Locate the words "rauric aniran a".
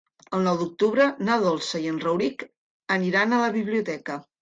2.07-3.45